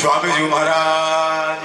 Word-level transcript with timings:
स्वामी 0.00 0.32
जी 0.32 0.44
महाराज 0.44 1.62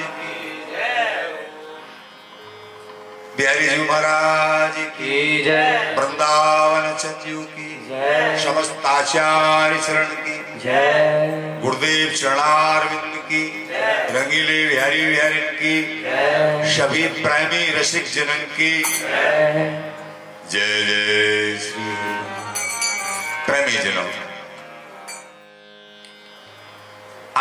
बिहारी 3.38 3.68
जी 3.68 3.82
महाराज 3.82 4.78
की 4.78 5.44
जय। 5.44 5.96
वृंदावन 5.98 6.96
चंदू 6.96 7.42
की 7.44 7.68
जय। 7.90 8.38
समस्त 8.46 8.86
आचार्य 8.86 9.80
चरण 9.80 10.06
की 10.06 10.38
जय। 10.60 11.60
गुरुदेव 11.64 12.14
चरणारविंद 12.14 13.20
की 13.26 13.44
रंगीले 14.16 14.68
बिहारी 14.68 15.06
बिहारी 15.06 15.42
की 15.62 15.76
सभी 16.76 17.08
प्रेमी 17.22 17.64
रसिक 17.80 18.12
जनन 18.14 18.44
की 18.58 18.74
जय। 18.84 19.94
जय 20.52 21.58
श्री 21.62 21.94
प्रेमी 23.46 23.78
जनों 23.84 24.31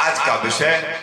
आज 0.00 0.18
का 0.18 0.34
विषय 0.34 0.98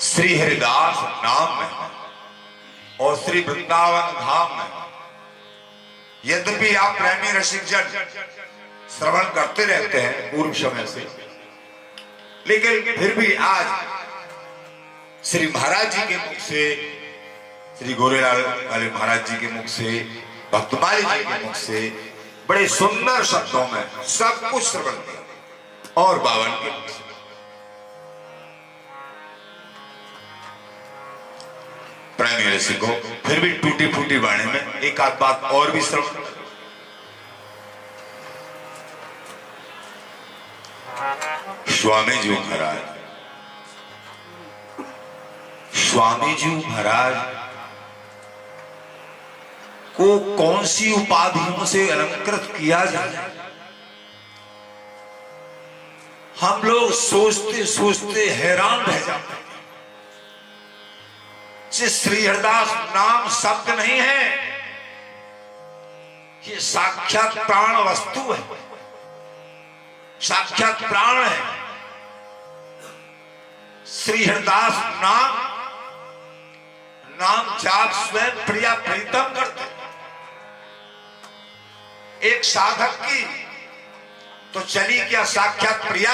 श्री 0.00 0.38
हरिदास 0.38 0.96
नाम 1.24 1.56
में 1.60 3.06
और 3.06 3.16
श्री 3.16 3.40
वृंदावन 3.40 4.12
धाम 4.18 4.52
में 4.58 4.68
यद्यपि 6.24 6.74
आप 6.74 6.96
प्रेमी 6.98 7.32
रसिक 7.38 7.64
जन 7.64 7.88
श्रवण 8.98 9.24
करते 9.34 9.64
रहते 9.64 10.00
हैं 10.00 10.30
पूर्व 10.30 10.52
समय 10.52 10.86
से, 10.86 11.06
लेकिन 12.46 12.96
फिर 12.98 13.14
भी 13.18 13.34
आज 13.48 13.66
श्री 15.30 15.46
महाराज 15.46 15.90
जी 15.96 16.06
के 16.06 16.16
मुख 16.16 16.38
से, 16.46 16.62
श्री 17.78 17.94
गोरेलाल 17.94 18.42
वाले 18.70 18.90
महाराज 18.90 19.26
जी 19.30 19.36
के 19.36 19.52
मुख 19.52 19.66
से, 19.70 19.98
भक्तमाली 20.52 21.02
जी 21.02 21.24
के 21.24 21.44
मुख 21.44 21.54
से, 21.56 21.82
बड़े 22.48 22.68
सुंदर 22.68 23.24
शब्दों 23.24 23.66
में 23.68 23.84
सब 24.08 24.48
कुछ 24.50 24.62
श्रवण 24.62 25.02
किया। 25.04 25.22
और 25.96 26.18
बावन 26.18 26.50
के 26.62 26.70
मुख 26.70 26.88
से 26.88 27.02
प्रेमी 32.18 32.44
फिर 33.26 33.40
भी 33.40 33.50
टूटी 33.58 33.86
फूटी 33.92 34.18
बाणी 34.18 34.44
में 34.44 34.80
एक 34.80 35.00
आध 35.00 35.18
बात 35.20 35.44
और 35.52 35.70
भी 35.70 35.80
करें। 35.80 36.32
स्वामी 41.76 42.16
जी 42.22 42.30
महाराज 42.30 42.78
स्वामी 45.78 46.34
जी 46.34 46.54
महाराज 46.56 47.14
को 49.96 50.18
कौन 50.36 50.64
सी 50.66 50.92
उपाधियों 50.92 51.66
से 51.72 51.88
अलंकृत 51.90 52.52
किया 52.58 52.84
जाए 52.84 53.43
हम 56.44 56.62
लोग 56.62 56.90
सोचते 56.92 57.64
सोचते 57.66 58.22
हैरान 58.30 58.80
रह 58.80 58.98
जाते 59.06 59.34
हैं। 59.34 59.42
श्री 61.90 62.26
हरदास 62.26 62.72
नाम 62.94 63.28
शब्द 63.28 63.70
नहीं 63.70 64.00
है 64.00 64.24
ये 66.48 66.56
साक्षात 66.60 67.38
प्राण 67.46 67.76
वस्तु 67.86 68.20
है 68.32 68.40
साक्षात 70.20 70.82
प्राण 70.82 71.22
है 71.24 71.38
श्री 73.94 74.24
हरदास 74.24 74.74
नाम 75.02 75.32
नाम 77.22 77.56
जाप 77.58 77.90
स्वयं 78.02 78.44
प्रिया 78.46 78.74
प्रीतम 78.82 79.32
करते 79.34 79.64
एक 82.28 82.44
साधक 82.44 82.94
की 83.02 83.20
तो 84.54 84.60
चली 84.62 84.98
क्या 85.10 85.22
साक्षात 85.26 85.84
प्रिया। 85.84 86.12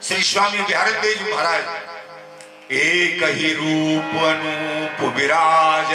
श्री 0.00 0.22
स्वामी 0.22 0.58
बिहार 0.60 0.90
देव 1.02 1.22
महाराज, 1.28 2.72
एक 2.72 3.22
ही 3.36 3.52
रूप 3.54 4.10
अनूप 4.24 5.00
विराज, 5.16 5.94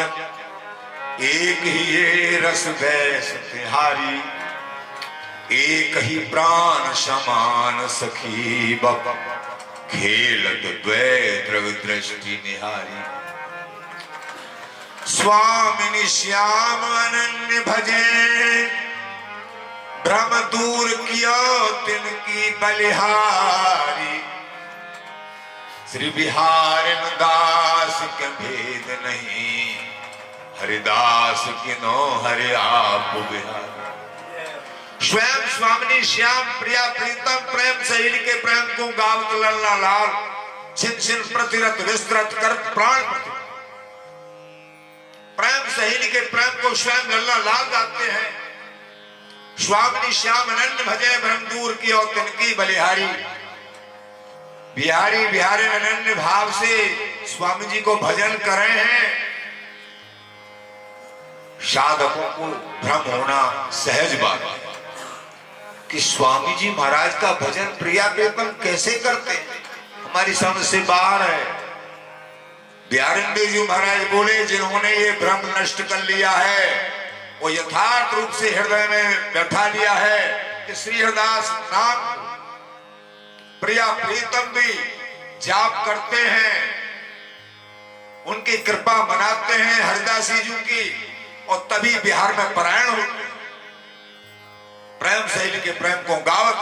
एक 1.25 1.61
ही 1.63 1.83
ये 1.93 2.39
रस 2.39 2.65
वैस 2.81 3.31
तिहारी, 3.51 4.17
एक 5.59 5.97
ही 5.99 6.17
प्राण 6.31 6.93
समान 6.95 7.87
सखी 7.89 8.75
बप, 8.83 9.13
खेलत 9.91 10.65
द्वैत्र 10.83 11.61
दृष्टि 11.85 12.41
निहारी। 12.45 13.18
स्वामिनी 15.07 16.07
श्याम 16.07 16.81
अनन्य 16.81 17.59
भजे। 17.59 18.65
भ्रम 20.03 20.29
दूर 20.49 20.89
किया 20.89 21.37
तिनकी 21.85 22.49
बलिहारी। 22.51 24.21
श्री 25.91 26.09
बिहार 26.09 26.83
दास 27.15 28.01
के 28.19 28.27
भेद 28.27 28.99
नहीं। 29.05 29.75
हरिदास 30.61 31.45
किनो 31.47 32.23
हरि 32.25 32.53
आप 32.53 33.15
बिहार। 33.31 33.67
स्वयं 35.01 35.47
स्वामिनी 35.47 36.03
श्याम 36.03 36.43
प्रिया 36.59 36.87
प्रीतम 36.87 37.51
प्रेम 37.51 37.83
सहेली 37.83 38.19
के 38.19 38.33
प्रेम 38.33 38.65
को 38.65 38.87
लल्ला 39.37 39.75
लाल। 39.75 40.07
छिन 40.77 40.99
छिन 40.99 41.23
प्रतिरत 41.23 41.77
विस्तृत 41.81 42.29
कर 42.41 42.53
प्राण 42.73 43.01
प्रति 43.01 43.38
प्रेम 45.39 45.69
सहेली 45.69 46.07
के 46.07 46.19
प्रेम 46.19 46.49
को 46.49 46.75
स्वयं 46.75 47.09
लल्ला 47.09 47.37
लाल 47.37 47.65
गाते 47.65 48.11
हैं। 48.11 48.33
स्वामिनी 49.59 50.13
श्याम 50.13 50.49
अनन्य 50.49 50.83
भजे 50.83 51.17
भ्रम 51.17 51.37
दूर 51.37 51.73
की 51.73 51.91
और 51.91 52.13
तिनकी 52.13 52.55
बलिहारी। 52.55 53.05
बिहारी 54.75 55.27
बिहारी 55.27 55.63
अनन्य 55.63 56.15
भाव 56.15 56.51
से 56.51 56.95
स्वामी 57.27 57.65
जी 57.65 57.81
को 57.81 57.95
भजन 57.95 58.37
कर 58.37 58.57
रहे 58.57 58.83
हैं। 58.83 59.17
साधकों 61.61 62.29
को 62.31 62.47
भ्रम 62.87 63.11
होना 63.11 63.69
सहज 63.73 64.21
बात 64.21 64.41
है। 64.41 64.59
कि 65.91 65.99
स्वामी 65.99 66.55
जी 66.55 66.69
महाराज 66.69 67.13
का 67.21 67.31
भजन 67.31 67.65
प्रिया 67.65 68.07
प्रीतम 68.07 68.43
कैसे 68.43 68.91
करते 68.91 69.33
हमारी 70.03 70.33
समझ 70.33 70.65
से 70.65 70.79
बाहर 70.79 71.21
है। 71.21 71.58
बिहारिंदे 72.91 73.45
जी 73.45 73.61
महाराज 73.63 74.07
बोले, 74.11 74.45
जिन्होंने 74.45 74.91
ये 74.91 75.11
भ्रम 75.19 75.41
नष्ट 75.57 75.81
कर 75.81 76.03
लिया 76.03 76.29
है, 76.31 76.69
वो 77.41 77.49
यथार्थ 77.49 78.13
रूप 78.13 78.31
से 78.31 78.49
हृदय 78.49 78.87
में 78.87 79.33
बैठा 79.33 79.67
लिया 79.67 79.91
है 79.93 80.21
कि 80.67 80.75
श्री 80.75 81.01
हरदास 81.01 81.51
नाम 81.73 81.99
प्रिया 83.61 83.85
प्रीतम 83.95 84.47
भी 84.55 84.73
जाप 85.41 85.85
करते 85.85 86.23
हैं, 86.25 86.55
उनकी 88.27 88.57
कृपा 88.59 88.95
मनाते 89.03 89.53
हैं 89.55 89.81
हरिदासी 89.81 90.39
जी 90.39 90.55
की, 90.63 90.83
और 91.49 91.67
तभी 91.71 91.95
बिहार 91.99 92.33
में 92.33 92.53
परायण 92.55 92.89
होते 92.89 93.27
प्रेम 94.99 95.27
शैली 95.27 95.59
के 95.61 95.71
प्रेम 95.73 96.01
को 96.07 96.15
गावत। 96.23 96.57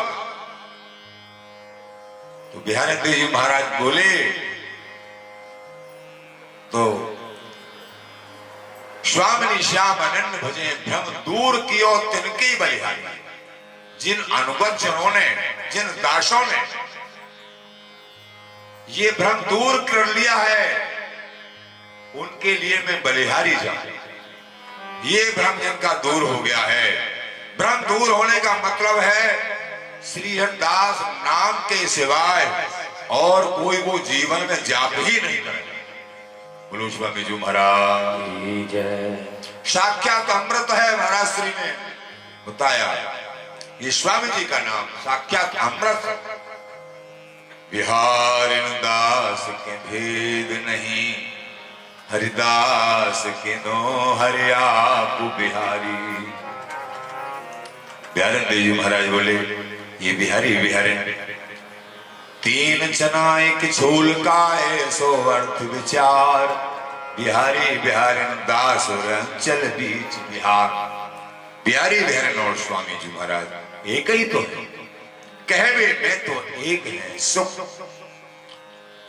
तो 2.54 2.60
बिहार 2.66 2.94
जी 2.98 3.28
महाराज 3.34 3.82
बोले 3.82 4.10
तो 6.68 6.84
स्वामी 9.06 9.64
श्याम 9.64 9.98
अनन्य 9.98 10.38
भजे 10.38 10.72
भ्रम 10.88 11.12
दूर 11.26 11.58
कियो 11.62 11.92
तिनकी 12.14 12.56
बलिहारी। 12.56 13.04
जिन 14.00 14.18
अनुगत 14.32 14.84
ने, 15.16 15.28
जिन 15.72 15.88
दासों 16.02 16.42
ने 16.46 16.58
ये 18.94 19.12
भ्रम 19.12 19.42
दूर 19.42 19.78
कर 19.84 20.14
लिया 20.16 20.36
है, 20.36 20.66
उनके 22.16 22.56
लिए 22.56 22.78
मैं 22.88 23.02
बलिहारी 23.04 23.56
जाऊँ। 23.56 23.96
ये 25.06 25.24
भ्रम 25.38 25.58
जिनका 25.60 25.94
दूर 26.04 26.24
हो 26.24 26.42
गया 26.42 26.66
है, 26.66 26.92
भ्रम 27.58 27.88
दूर 27.88 28.12
होने 28.12 28.40
का 28.40 28.54
मतलब 28.58 29.00
है 29.00 30.04
श्री 30.04 30.38
हरदास 30.38 31.02
नाम 31.24 31.64
के 31.70 31.88
सिवाय 31.88 32.46
और 33.12 33.52
कोई 33.64 33.82
वो 33.82 33.98
जीवन 34.06 34.48
में 34.50 34.64
जाप 34.64 34.94
ही 34.94 35.22
नहीं 35.22 35.42
करेगा 35.42 35.77
बोलो 36.72 36.90
स्वामी 36.90 37.24
जी 37.24 37.34
महाराज। 37.34 38.72
साक्षात 39.66 40.30
अमृत 40.30 40.72
है 40.72 40.88
महाराज 40.98 41.28
श्री 41.28 41.50
ने 41.50 41.70
बताया 42.48 42.88
ये 43.82 43.92
स्वामी 43.92 44.28
जी 44.30 44.44
का 44.46 44.60
नाम 44.60 44.90
साक्षात 45.04 45.56
अमृत 45.66 46.04
बिहार 47.72 48.50
दास 48.84 49.46
के 49.64 49.78
भेद 49.88 50.52
नहीं। 50.68 51.06
हरिदास 52.12 53.24
के 53.44 53.56
नो, 53.56 53.80
हरि 54.14 54.52
आप 54.52 55.22
बिहारी। 55.40 55.98
बिहारन 58.14 58.44
देव 58.50 58.76
महाराज 58.76 59.08
बोले, 59.08 59.34
ये 60.02 60.14
बिहारी 60.14 60.56
बिहारी। 60.58 60.94
तीन 62.48 62.92
चना 62.94 63.22
एक 63.42 63.72
झोल 63.72 64.14
का 64.24 64.42
है 64.56 64.90
सो 64.92 65.08
अर्थ 65.30 65.62
विचार। 65.64 66.46
बिहारी 67.18 67.78
बिहारन 67.78 68.36
दास 68.46 68.88
और 68.90 69.08
अंचल 69.12 69.68
बीच 69.70 70.16
बिहार। 70.30 70.70
बिहारी 71.66 72.00
बिहारन 72.00 72.40
और 72.40 72.56
स्वामी 72.58 72.96
जी 72.96 73.12
महाराज, 73.16 73.90
एक 73.90 74.12
ही 74.12 74.26
तो 74.26 74.40
है। 74.42 74.64
कहवे 75.50 75.88
में 76.02 76.16
तो 76.26 76.38
एक 76.66 76.86
है 76.86 77.18
सुख। 77.18 77.52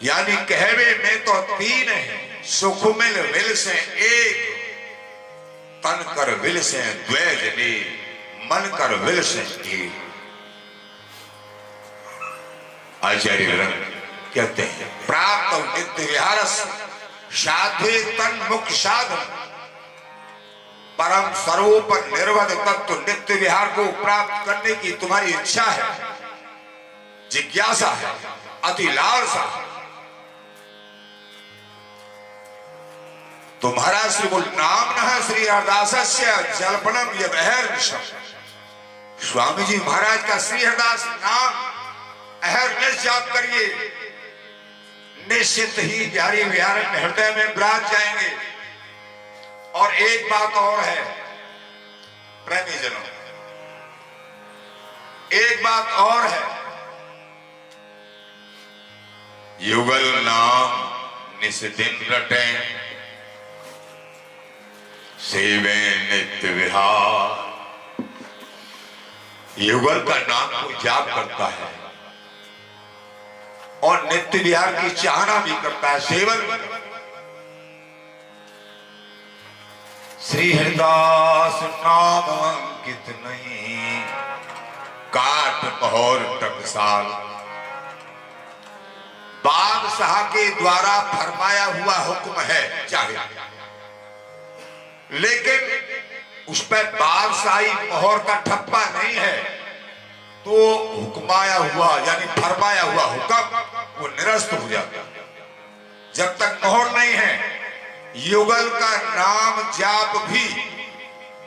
यानी 0.03 0.37
कहवे 0.47 0.89
में 1.05 1.25
तो 1.25 1.41
तीन 1.55 1.89
है, 1.89 2.43
सुख 2.51 2.85
मिल 2.99 3.21
विल 3.29 3.55
से 3.57 3.79
एक। 4.09 4.43
तन 5.87 6.05
कर 6.17 6.35
विल 6.41 6.61
से 6.63 6.83
द्वैज 7.07 7.41
मन 8.51 8.71
कर 8.79 8.95
विल 8.97 9.23
से 9.23 9.47
एक 9.77 10.07
आचार्य 13.05 13.57
रंग 13.57 13.83
कहते 14.35 14.63
हैं, 14.63 14.87
प्राप्त 15.07 15.53
नित्य 15.77 16.05
साधे 17.35 17.99
तन 18.19 18.39
मुख 18.51 18.71
साधन 18.73 19.23
परम 20.99 21.33
सर्वोपर 21.37 22.07
निर्वध 22.09 22.51
तत्व 22.67 22.95
नित्य 23.01 23.35
विहार 23.35 23.69
को 23.69 23.85
प्राप्त 24.03 24.47
करने 24.47 24.75
की 24.75 24.93
तुम्हारी 25.01 25.31
इच्छा 25.33 25.63
है, 25.63 25.85
जिज्ञासा 27.31 27.91
है, 27.93 28.13
अति 28.65 28.87
लालसा 28.93 29.45
तुम्हारा 33.63 34.03
श्री 34.11 34.29
बोल 34.29 34.45
नाम 34.57 34.93
न 34.99 35.21
श्री 35.23 35.47
हरदास 35.47 35.95
जल्पनम 36.61 37.19
ये 37.21 37.29
बहर 37.29 37.79
स्वामी 39.23 39.65
जी 39.65 39.77
महाराज 39.79 40.29
का 40.29 40.39
श्री 40.41 40.65
हरदास 40.65 41.05
नाम 41.07 41.67
अहरनेस 42.43 43.03
जाप 43.03 43.29
करिए। 43.33 43.67
निश्चित 45.29 45.75
ही 45.79 46.07
बिहार 46.07 46.77
में 46.77 47.01
हृदय 47.03 47.31
में 47.37 47.55
विराज 47.55 47.93
जाएँगे। 47.93 48.31
और 49.75 49.95
एक 49.95 50.31
बात 50.31 50.55
और 50.55 50.81
है 50.81 51.03
प्रेमी 52.47 52.79
जनों 52.79 53.03
एक 55.33 55.65
बात 55.65 55.93
और 55.93 56.27
है, 56.27 56.43
युगल 59.61 60.05
नाम 60.19 61.41
निस्दिन 61.41 62.07
रटे। 62.11 62.45
सेवे 65.23 65.75
नित्य 66.09 66.49
विहार। 66.49 67.37
युगल 69.59 69.99
का 70.01 70.19
नाम 70.19 70.63
को 70.63 70.83
जाप 70.83 71.07
करता 71.07 71.47
है? 71.47 71.88
और 73.83 74.07
नित्य 74.07 74.39
विहार 74.39 74.73
की 74.73 74.91
चाहना 74.91 75.39
भी 75.41 75.63
करता 75.63 75.91
है 75.91 76.01
सेवन। 76.01 76.59
श्री 80.29 80.53
हरिदास 80.53 81.63
नाम 81.63 82.25
अंकित 82.25 83.23
नहीं, 83.27 84.03
काट 85.17 85.65
पहर 85.65 86.39
टकसाल। 86.43 87.05
बादशाह 89.45 90.23
के 90.23 90.51
द्वारा 90.51 91.13
फरमाया 91.13 91.65
हुआ 91.65 91.95
हुक्म 91.95 92.41
है, 92.41 92.87
चाहे। 92.87 93.13
लेकिन 95.19 95.81
उस 96.49 96.67
पर 96.67 96.85
बादशाही 96.85 97.73
मोहर 97.73 98.19
का 98.19 98.41
ठप्पा 98.41 98.85
नहीं 98.85 99.15
है। 99.15 99.58
तो 100.49 100.59
हुक्माया 100.91 101.57
हुआ, 101.57 101.87
यानी 102.01 102.27
फरमाया 102.35 102.83
हुआ 102.83 103.03
हुक्म, 103.05 103.41
वो 103.99 104.07
निरस्त 104.09 104.53
हो 104.53 104.69
जाता 104.69 105.01
जब 106.15 106.37
तक 106.39 106.61
मोहर 106.65 106.87
नहीं 106.93 107.15
है, 107.15 107.33
युगल 108.27 108.69
का 108.71 108.93
नाम 109.17 109.59
जाप 109.79 110.17
भी 110.29 110.45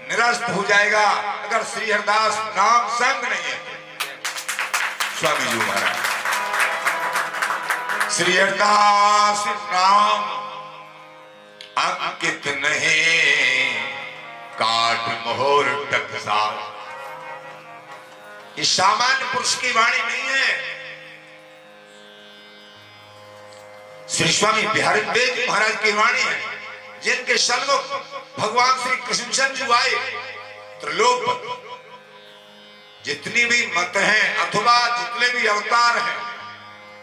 निरस्त 0.09 0.43
हो 0.49 0.63
जाएगा, 0.69 1.05
अगर 1.45 1.63
श्री 1.71 1.91
हरदास 1.91 2.37
नाम 2.57 2.81
संग 2.97 3.23
नहीं 3.23 3.45
है। 3.45 3.57
स्वामी 5.19 5.45
जी 5.45 5.57
महाराज, 5.57 5.97
श्री 8.17 8.33
हरदास 8.37 9.45
नाम 9.73 10.19
अंकित 11.79 12.43
नहीं, 12.59 13.73
काट 14.61 15.09
मोहर 15.25 15.65
टकसाल। 15.91 16.55
ये 18.57 18.63
सामान्य 18.63 19.25
पुरुष 19.33 19.55
की 19.55 19.71
वाणी 19.71 19.97
नहीं 19.97 20.23
है। 20.23 20.79
श्री 24.09 24.31
स्वामी 24.31 24.67
बिहारी 24.67 25.01
देव 25.01 25.45
महाराज 25.49 25.75
की 25.83 25.91
वाणी 25.91 26.21
है, 26.21 26.39
जिनके 27.03 27.37
सन्मुख 27.37 27.83
भगवान 28.39 28.83
श्री 28.83 28.95
कृष्ण 28.97 29.53
जी 29.53 29.71
आए। 29.71 29.91
त्रिलोक, 30.81 31.23
जितनी 33.05 33.45
भी 33.45 33.65
मत 33.67 33.97
हैं, 33.97 34.35
अथवा 34.37 34.75
जितने 34.97 35.29
भी 35.29 35.47
अवतार 35.47 35.97
हैं, 35.97 36.17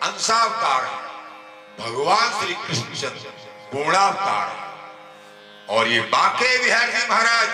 अंशावतार 0.02 0.84
है, 0.84 0.98
भगवान 1.78 2.40
श्री 2.40 2.54
कृष्णचंद 2.54 3.32
पूर्णावतार 3.72 4.48
है। 4.48 5.76
और 5.76 5.88
ये 5.88 6.00
बाके 6.00 6.56
बिहार 6.64 7.08
महाराज 7.10 7.48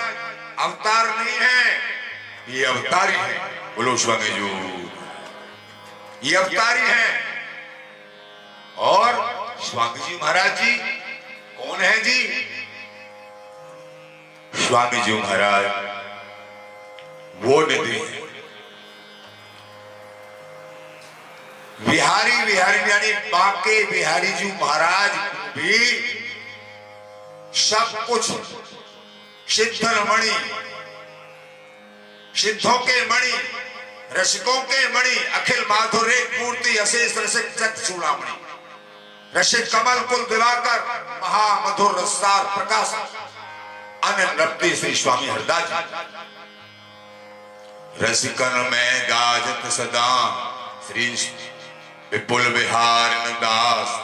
अवतार 0.59 1.19
नहीं 1.19 1.39
है, 1.39 1.81
ये 2.49 2.65
अवतारी 2.65 3.13
है। 3.13 3.54
बोलो, 3.77 3.97
स्वामी 3.97 4.29
जो। 4.29 4.49
ये 6.23 6.37
अवतारी 6.37 6.81
है। 6.81 7.25
और 8.79 9.15
स्वामी 9.61 9.99
जी 9.99 10.17
महाराज 10.17 10.61
जी, 10.61 10.77
कौन 11.59 11.81
है 11.81 12.03
जी? 12.03 12.47
स्वामी 14.67 15.01
जी 15.03 15.13
महाराज, 15.13 15.65
वो 17.45 17.61
निधि। 17.67 17.99
है 17.99 18.25
बिहारी 21.91 22.45
बिहारी 22.45 22.91
यानी 22.91 23.13
बाके 23.31 23.85
बिहारी 23.85 24.33
जी 24.33 24.53
महाराज 24.53 25.11
भी 25.59 25.79
सब 27.55 28.07
कुछ 28.07 28.31
सिद्धर 29.55 30.03
मणि 30.05 30.31
सिद्धों 32.37 32.79
के 32.79 33.07
मणि, 33.07 33.33
रसिकों 34.13 34.63
के 34.63 34.89
मणि, 34.89 35.17
अखिल 35.35 35.67
माधुर्य 35.71 36.39
मूर्ति, 36.39 36.77
अशेष 36.77 37.19
रसिक 37.19 37.55
चक 37.59 37.87
चूड़ामणि। 37.87 38.41
रसिक 39.37 39.71
कमल, 39.73 40.01
कुल 40.01 40.25
दिवाकर, 40.25 40.81
महामधुर 41.23 41.99
रसार 41.99 42.45
प्रकाश। 42.57 42.95
अनृप्ति 44.05 44.77
श्री 44.77 44.95
स्वामी 44.95 45.29
हरदास 45.29 45.71
रसिकन 48.03 48.69
में 48.73 49.03
गाजत 49.03 49.71
सदा, 49.73 50.11
श्री 50.87 51.09
विपुल 52.13 52.43
विहार 52.43 53.11
दास 53.41 54.01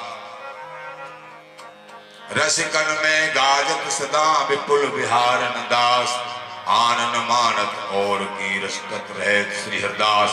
रसिकन 2.33 3.01
में 3.05 3.31
गाजत 3.31 3.91
सदा, 3.93 4.49
विपुल 4.49 4.87
विहार 4.87 5.43
दास 5.71 6.40
आनंद 6.71 7.17
मानत 7.29 7.79
और 7.95 8.25
की 8.25 8.65
रसकत 8.65 9.07
रहे 9.17 9.63
श्री 9.63 9.81
हरदास। 9.83 10.31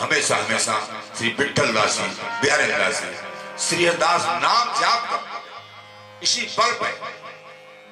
हमेशा 0.00 0.36
हमेशा 0.36 0.78
श्री 1.18 1.28
विठल 1.28 1.72
दासी 1.72 2.02
बिहारी 2.42 2.66
दासी, 2.66 3.14
श्री 3.58 3.86
हरदास 3.86 4.26
नाम 4.42 4.80
जाप 4.80 5.10
कर। 5.10 6.22
इसी 6.22 6.42
बल 6.58 6.72
पे 6.72 6.90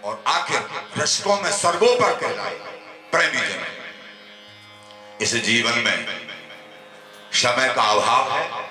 और 0.09 0.23
आखिर 0.26 0.69
रसकों 0.99 1.40
में 1.40 1.50
सर्वोपर 1.52 2.14
कहलाए 2.14 2.54
प्रेमी 3.12 3.47
जन। 3.49 3.66
इस 5.21 5.35
जीवन 5.35 5.78
में 5.78 6.28
समय 7.33 7.69
का 7.69 7.83
अभाव 7.83 8.33
है। 8.33 8.62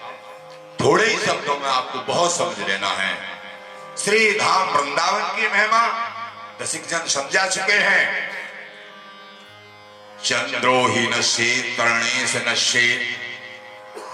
थोड़े 0.79 1.05
ही 1.05 1.17
शब्दों 1.19 1.57
में 1.57 1.69
आपको 1.69 1.99
बहुत 1.99 2.31
समझ 2.37 2.59
लेना 2.59 2.87
है। 2.87 3.17
श्री 3.97 4.31
धाम 4.39 4.69
वृंदावन 4.69 5.35
की 5.35 5.47
महिमा, 5.47 5.87
दसिक 6.61 6.87
जन 6.87 7.05
समझा 7.07 7.47
चुके 7.47 7.73
हैं। 7.73 8.42
चंद्रो 10.25 10.87
ही 10.87 11.07
नशे 11.07 11.61
तरणे 11.61 12.27
से 12.27 12.51
नशे 12.51 13.15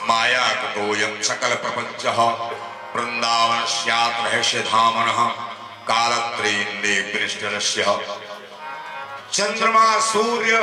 माया 0.08 0.48
कतोयम 0.48 1.22
सकल 1.22 1.56
प्रपंच 1.56 2.06
वृंदावन 2.96 3.66
रहस्य 4.26 4.60
धामन, 4.60 5.30
कालत्रेन्दे 5.88 7.02
पृष्ठरस्य 7.02 7.84
चंद्रमा, 9.34 10.00
सूर्य 10.00 10.60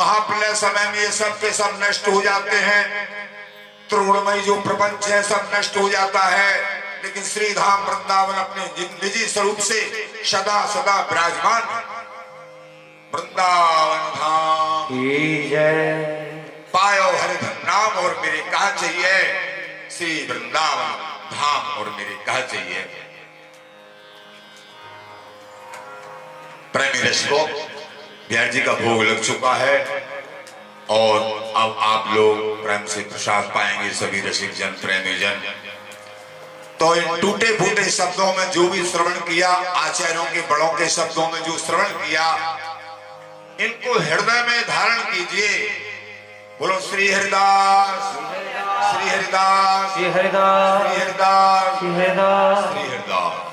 महाप्रलय 0.00 0.54
समय 0.54 0.90
में 0.90 0.98
ये 0.98 1.10
सब 1.10 1.40
के 1.40 1.52
सब 1.52 1.80
नष्ट 1.82 2.08
हो 2.08 2.22
जाते 2.22 2.56
हैं। 2.56 3.08
त्रिगुणमय 3.90 4.40
जो 4.40 4.60
प्रपंच 4.60 5.06
है, 5.06 5.22
सब 5.22 5.50
नष्ट 5.54 5.76
हो 5.76 5.88
जाता 5.88 6.24
है। 6.24 6.80
लेकिन 7.02 7.24
श्री 7.24 7.54
धाम 7.54 7.82
वृंदावन 7.82 8.34
अपने 8.34 8.64
निजी 9.02 9.26
स्वरूप 9.26 9.58
से 9.58 10.08
सदा 10.24 10.66
सदा 10.66 11.00
विराजमान 11.00 11.62
है। 11.62 11.89
वृंदावन 13.14 14.20
धाम। 14.20 14.84
की 14.84 15.48
जय। 15.48 15.92
पायो 16.72 17.04
हरिधन 17.04 17.56
नाम 17.64 17.92
और 17.92 18.20
मेरे 18.20 18.38
कहा 18.38 18.70
चाहिए। 18.70 19.32
श्री 19.90 20.26
वृंदावन 20.26 20.92
धाम 21.36 21.78
और 21.78 21.90
मेरे 21.90 22.24
कहा 22.26 22.40
चाहिए। 22.40 22.80
प्रेमी 26.72 27.08
रसिको 27.10 27.46
बिहार 28.28 28.50
जी 28.50 28.60
का 28.60 28.72
भोग 28.72 29.02
लग 29.02 29.22
चुका 29.22 29.54
है 29.54 29.78
और 30.90 31.20
अब 31.56 31.76
आप 31.78 32.14
लोग 32.14 32.62
प्रेम 32.62 32.86
से 32.86 33.00
प्रसाद 33.00 33.44
पाएँगे 33.44 33.90
सभी 33.90 34.20
रसिक 34.20 34.54
जन 34.54 34.66
प्रेमी 34.66 35.18
जन। 35.18 35.54
तो 36.80 36.94
इन 36.94 37.20
टूटे 37.20 37.58
फूटे 37.58 37.90
शब्दों 37.90 38.34
में 38.34 38.50
जो 38.50 38.68
भी 38.68 38.86
श्रवण 38.86 39.12
किया 39.12 39.50
आचार्यों 39.76 40.24
के 40.24 40.40
बड़ों 40.40 40.68
के 40.68 40.88
शब्दों 40.88 41.28
में 41.30 41.42
जो 41.42 41.58
श्रवण 41.58 41.84
किया 41.84 42.56
इनको 43.60 43.98
हृदय 43.98 44.42
में 44.48 44.62
धारण 44.68 44.98
कीजिए। 44.98 45.68
बोलो 46.60 46.80
श्री 46.80 47.12
हरिदास। 47.12 48.14
श्री 48.14 49.10
हरिदास। 49.10 49.94
श्री 49.94 50.10
हरिदास। 50.10 50.92
श्री 50.92 51.00
हरिदास। 51.02 51.78
श्री 51.78 51.94
हरिदास। 51.94 52.72
श्री 52.72 52.88
हरिदास। 52.88 53.49